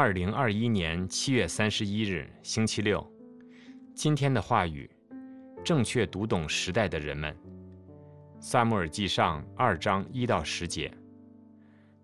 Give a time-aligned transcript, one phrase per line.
[0.00, 3.04] 二零二一年七月三十一日，星期六。
[3.96, 4.88] 今天的话语，
[5.64, 7.36] 正确读懂时代的人们。
[8.38, 10.88] 萨母尔记上二章一到十节，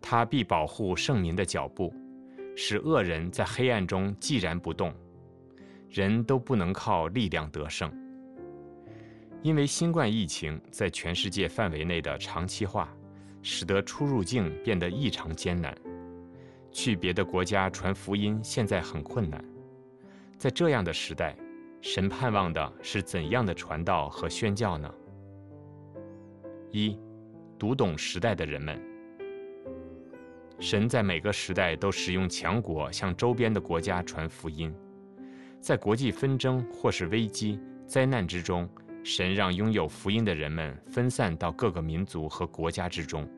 [0.00, 1.94] 他必保护圣民的脚步，
[2.56, 4.92] 使恶人在黑暗中寂然不动。
[5.88, 7.88] 人都不能靠力量得胜，
[9.40, 12.92] 因为新冠疫情在全世界范围内的长期化，
[13.40, 15.72] 使得出入境变得异常艰难。
[16.74, 19.42] 去别的国家传福音现在很困难。
[20.36, 21.36] 在这样的时代，
[21.80, 24.92] 神盼望的是怎样的传道和宣教呢？
[26.72, 26.98] 一，
[27.56, 28.82] 读懂时代的人们。
[30.58, 34.74] 神在每个时代都使用强国向周边的国家传福音。
[35.60, 38.68] 在国际纷争或是危机、灾难之中，
[39.04, 43.28] 神让拥有福音的人们分散到各个民族和国家之中。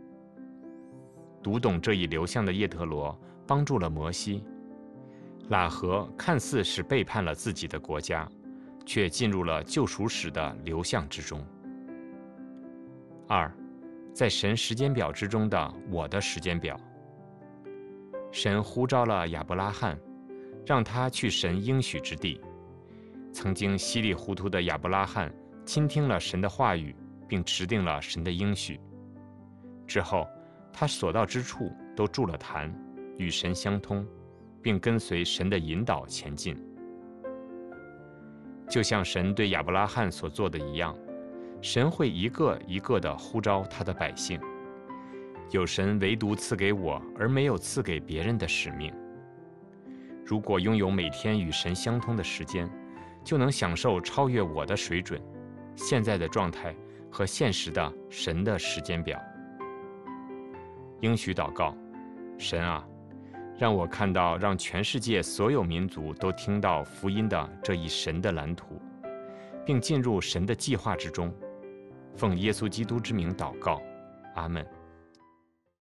[1.47, 4.43] 读懂这一流向的叶特罗帮助了摩西。
[5.49, 8.29] 喇合看似是背叛了自己的国家，
[8.85, 11.41] 却进入了救赎史的流向之中。
[13.29, 13.49] 二，
[14.13, 16.77] 在神时间表之中的我的时间表，
[18.33, 19.97] 神呼召了亚伯拉罕。
[20.67, 22.41] 让他去神应许之地。
[23.33, 25.33] 曾经稀里糊涂的亚伯拉罕
[25.65, 26.93] 倾听了神的话语，
[27.29, 28.81] 并持定了神的应许。
[29.87, 30.27] 之后，
[30.79, 32.71] 他所到之处都筑了坛，
[33.17, 34.07] 与神相通，
[34.61, 36.55] 并跟随神的引导前进。
[38.69, 40.95] 就像神对亚伯拉罕所做的一样，
[41.63, 44.39] 神会一个一个地呼召他的百姓。
[45.51, 48.93] 有神唯独赐给我而没有赐给别人的使命。
[50.27, 52.69] 如果拥有每天与神相通的时间，
[53.25, 55.19] 就能享受超越我的水准、
[55.75, 56.77] 现在的状态
[57.11, 59.19] 和现实的神的时间表。
[61.01, 61.77] 应许祷告：
[62.39, 62.87] 神啊，
[63.59, 68.81] 让我看到让全世界所有民族都听到福音的这一神的蓝图，
[69.65, 71.33] 并进入神的计划之中。
[72.15, 73.81] 奉耶稣基督之名祷告，
[74.35, 74.67] 阿门。